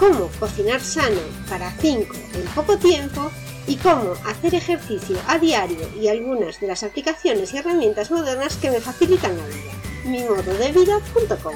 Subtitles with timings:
[0.00, 3.30] cómo cocinar sano para 5 en poco tiempo
[3.66, 8.70] y cómo hacer ejercicio a diario y algunas de las aplicaciones y herramientas modernas que
[8.70, 9.72] me facilitan la vida.
[10.06, 11.54] mimododevida.com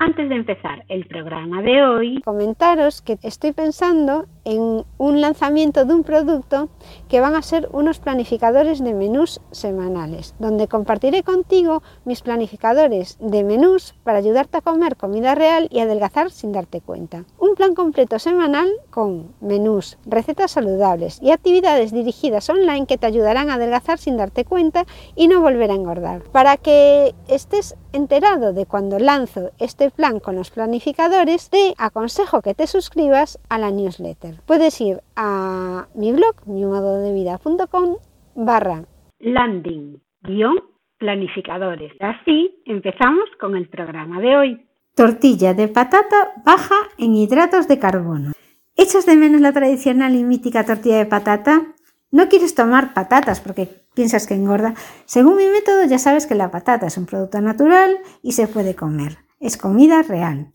[0.00, 5.94] antes de empezar el programa de hoy, comentaros que estoy pensando en un lanzamiento de
[5.94, 6.68] un producto
[7.08, 13.44] que van a ser unos planificadores de menús semanales, donde compartiré contigo mis planificadores de
[13.44, 17.24] menús para ayudarte a comer comida real y adelgazar sin darte cuenta.
[17.38, 23.50] Un plan completo semanal con menús, recetas saludables y actividades dirigidas online que te ayudarán
[23.50, 26.22] a adelgazar sin darte cuenta y no volver a engordar.
[26.32, 32.54] Para que estés enterado de cuando lanzo este plan con los planificadores, te aconsejo que
[32.54, 34.33] te suscribas a la newsletter.
[34.46, 37.96] Puedes ir a mi blog, mimododevida.com
[38.34, 38.84] barra
[39.24, 40.56] landing guion
[40.98, 41.92] planificadores.
[42.00, 44.66] Así empezamos con el programa de hoy.
[44.94, 48.32] Tortilla de patata baja en hidratos de carbono.
[48.76, 51.74] ¿Echas de menos la tradicional y mítica tortilla de patata?
[52.10, 54.74] ¿No quieres tomar patatas porque piensas que engorda?
[55.04, 58.76] Según mi método ya sabes que la patata es un producto natural y se puede
[58.76, 59.18] comer.
[59.40, 60.52] Es comida real.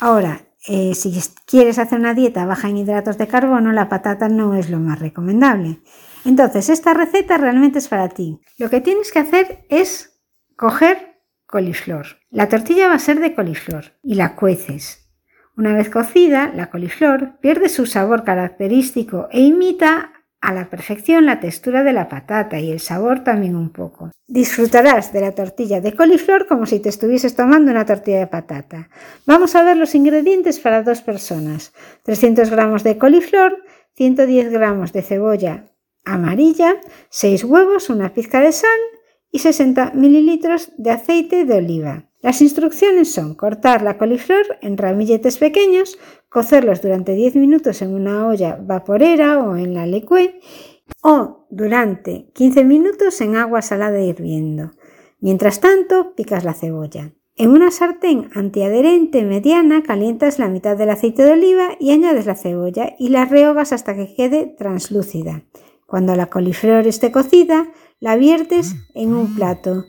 [0.00, 1.12] Ahora, eh, si
[1.44, 5.00] quieres hacer una dieta baja en hidratos de carbono, la patata no es lo más
[5.00, 5.80] recomendable.
[6.24, 8.40] Entonces, esta receta realmente es para ti.
[8.58, 10.20] Lo que tienes que hacer es
[10.56, 12.06] coger coliflor.
[12.30, 15.10] La tortilla va a ser de coliflor y la cueces.
[15.56, 21.40] Una vez cocida, la coliflor pierde su sabor característico e imita a la perfección la
[21.40, 24.10] textura de la patata y el sabor también un poco.
[24.26, 28.90] Disfrutarás de la tortilla de coliflor como si te estuvieses tomando una tortilla de patata.
[29.24, 31.72] Vamos a ver los ingredientes para dos personas.
[32.02, 33.62] 300 gramos de coliflor,
[33.94, 35.64] 110 gramos de cebolla
[36.04, 36.80] amarilla,
[37.10, 38.80] 6 huevos, una pizca de sal
[39.30, 42.04] y 60 mililitros de aceite de oliva.
[42.22, 48.28] Las instrucciones son cortar la coliflor en ramilletes pequeños, cocerlos durante 10 minutos en una
[48.28, 50.40] olla vaporera o en la lecue
[51.02, 54.70] o durante 15 minutos en agua salada hirviendo.
[55.20, 57.12] Mientras tanto, picas la cebolla.
[57.36, 62.36] En una sartén antiadherente mediana calientas la mitad del aceite de oliva y añades la
[62.36, 65.42] cebolla y la rehogas hasta que quede translúcida.
[65.86, 67.72] Cuando la coliflor esté cocida,
[68.02, 69.86] la viertes en un plato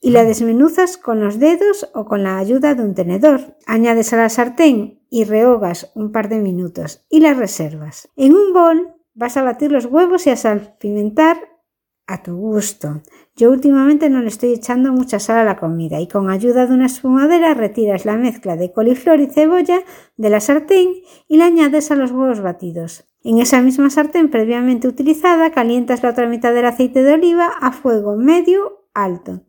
[0.00, 3.56] y la desmenuzas con los dedos o con la ayuda de un tenedor.
[3.66, 8.08] Añades a la sartén y rehogas un par de minutos y la reservas.
[8.14, 11.36] En un bol vas a batir los huevos y a salpimentar
[12.06, 13.02] a tu gusto.
[13.34, 16.74] Yo últimamente no le estoy echando mucha sal a la comida y con ayuda de
[16.74, 19.80] una espumadera retiras la mezcla de coliflor y cebolla
[20.16, 20.92] de la sartén
[21.26, 23.11] y la añades a los huevos batidos.
[23.24, 27.70] En esa misma sartén previamente utilizada calientas la otra mitad del aceite de oliva a
[27.72, 29.44] fuego medio alto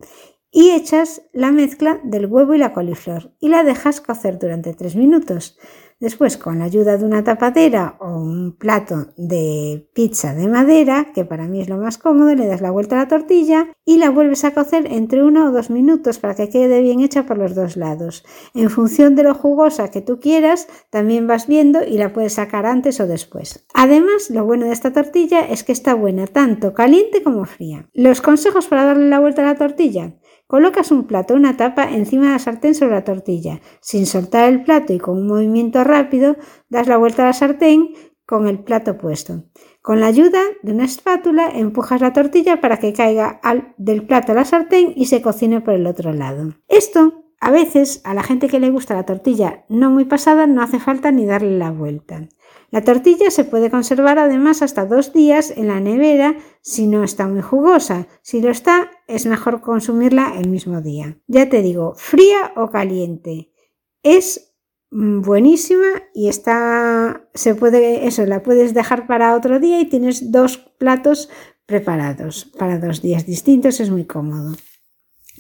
[0.51, 4.95] y echas la mezcla del huevo y la coliflor y la dejas cocer durante 3
[4.95, 5.57] minutos.
[6.03, 11.23] Después, con la ayuda de una tapadera o un plato de pizza de madera, que
[11.23, 14.09] para mí es lo más cómodo, le das la vuelta a la tortilla y la
[14.09, 17.55] vuelves a cocer entre uno o dos minutos para que quede bien hecha por los
[17.55, 18.25] dos lados.
[18.53, 22.65] En función de lo jugosa que tú quieras, también vas viendo y la puedes sacar
[22.65, 23.65] antes o después.
[23.73, 27.87] Además, lo bueno de esta tortilla es que está buena tanto caliente como fría.
[27.93, 30.15] Los consejos para darle la vuelta a la tortilla.
[30.47, 33.61] Colocas un plato, una tapa encima de la sartén sobre la tortilla.
[33.81, 36.35] Sin soltar el plato y con un movimiento rápido,
[36.69, 37.93] das la vuelta a la sartén
[38.25, 39.43] con el plato puesto.
[39.81, 43.41] Con la ayuda de una espátula empujas la tortilla para que caiga
[43.77, 46.53] del plato a la sartén y se cocine por el otro lado.
[46.69, 50.61] Esto, a veces, a la gente que le gusta la tortilla no muy pasada, no
[50.61, 52.29] hace falta ni darle la vuelta.
[52.69, 57.27] La tortilla se puede conservar además hasta dos días en la nevera si no está
[57.27, 58.07] muy jugosa.
[58.21, 61.17] Si lo está, es mejor consumirla el mismo día.
[61.27, 63.51] Ya te digo, fría o caliente.
[64.01, 64.55] Es
[64.91, 70.31] mm, buenísima y está se puede eso la puedes dejar para otro día y tienes
[70.31, 71.29] dos platos
[71.65, 74.55] preparados para dos días distintos es muy cómodo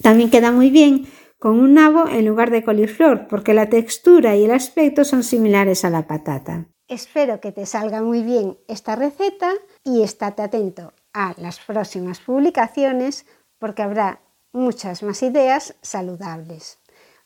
[0.01, 1.05] También queda muy bien
[1.43, 5.83] con un nabo en lugar de coliflor, porque la textura y el aspecto son similares
[5.83, 6.69] a la patata.
[6.87, 9.51] Espero que te salga muy bien esta receta
[9.83, 13.25] y estate atento a las próximas publicaciones
[13.63, 14.19] porque habrá
[14.51, 16.79] muchas más ideas saludables.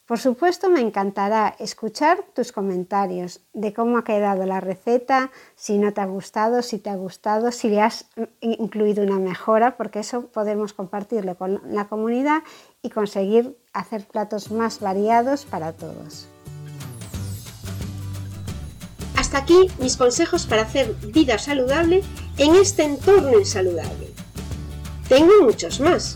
[0.06, 5.94] Por supuesto, me encantará escuchar tus comentarios de cómo ha quedado la receta, si no
[5.94, 8.06] te ha gustado, si te ha gustado, si le has
[8.40, 12.44] incluido una mejora, porque eso podemos compartirlo con la comunidad
[12.84, 16.28] y conseguir hacer platos más variados para todos.
[19.18, 22.04] Hasta aquí mis consejos para hacer vida saludable
[22.38, 24.14] en este entorno insaludable.
[25.10, 26.16] Tengo muchos más.